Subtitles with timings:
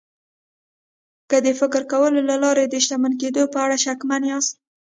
[1.29, 4.53] که د فکر کولو له لارې د شتمن کېدو په اړه شکمن ياست.